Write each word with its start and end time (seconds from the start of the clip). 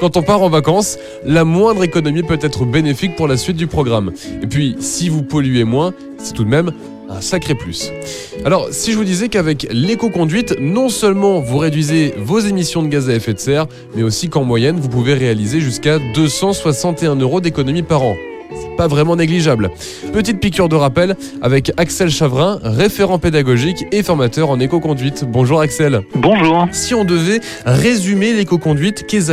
Quand 0.00 0.16
on 0.16 0.22
part 0.22 0.42
en 0.42 0.48
vacances, 0.48 0.98
la 1.26 1.44
moindre 1.44 1.84
économie 1.84 2.22
peut 2.22 2.38
être 2.40 2.64
bénéfique 2.64 3.16
pour 3.16 3.28
la 3.28 3.36
suite 3.36 3.56
du 3.56 3.66
programme. 3.66 4.12
Et 4.42 4.46
puis, 4.46 4.76
si 4.80 5.10
vous 5.10 5.22
polluez 5.22 5.64
moins, 5.64 5.92
c'est 6.18 6.32
tout 6.32 6.44
de 6.44 6.48
même 6.48 6.72
un 7.10 7.20
sacré 7.20 7.54
plus. 7.54 7.92
Alors, 8.46 8.68
si 8.70 8.92
je 8.92 8.96
vous 8.96 9.04
disais 9.04 9.28
qu'avec 9.28 9.66
l'éco-conduite, 9.70 10.56
non 10.58 10.88
seulement 10.88 11.40
vous 11.40 11.58
réduisez 11.58 12.14
vos 12.16 12.38
émissions 12.38 12.82
de 12.82 12.88
gaz 12.88 13.10
à 13.10 13.14
effet 13.14 13.34
de 13.34 13.40
serre, 13.40 13.66
mais 13.94 14.02
aussi 14.02 14.30
qu'en 14.30 14.44
moyenne, 14.44 14.80
vous 14.80 14.88
pouvez 14.88 15.12
réaliser 15.12 15.60
jusqu'à 15.60 15.98
261 16.14 17.16
euros 17.16 17.42
d'économie 17.42 17.82
par 17.82 18.02
an 18.02 18.16
pas 18.80 18.88
vraiment 18.88 19.14
négligeable. 19.14 19.70
Petite 20.10 20.40
piqûre 20.40 20.70
de 20.70 20.74
rappel 20.74 21.14
avec 21.42 21.70
Axel 21.76 22.08
Chavrin, 22.08 22.58
référent 22.62 23.18
pédagogique 23.18 23.84
et 23.92 24.02
formateur 24.02 24.48
en 24.48 24.58
éco-conduite. 24.58 25.26
Bonjour 25.28 25.60
Axel. 25.60 26.00
Bonjour. 26.14 26.66
Si 26.72 26.94
on 26.94 27.04
devait 27.04 27.40
résumer 27.66 28.32
l'éco-conduite, 28.32 29.06
qu'est-ce 29.06 29.32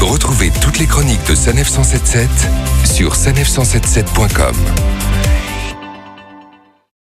Retrouvez 0.00 0.50
toutes 0.62 0.78
les 0.78 0.86
chroniques 0.86 1.26
de 1.28 1.34
Sanef 1.34 1.68
177 1.68 2.28
sur 2.84 3.14
sanef177.com. 3.14 4.54